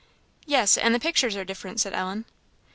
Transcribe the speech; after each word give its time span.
"Yes, 0.47 0.79
and 0.79 0.95
the 0.95 0.99
pictures 0.99 1.35
are 1.35 1.45
different," 1.45 1.79
said 1.79 1.93
Ellen. 1.93 2.25